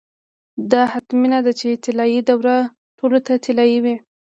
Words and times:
دا 0.71 0.81
حتمي 0.91 1.27
نه 1.33 1.39
ده 1.45 1.51
چې 1.59 1.67
طلايي 1.85 2.19
دوره 2.29 2.55
ټولو 2.99 3.17
ته 3.25 3.33
طلايي 3.45 3.77
وي. 3.83 3.95